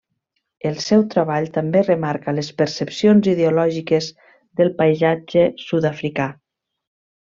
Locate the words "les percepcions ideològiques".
2.39-4.11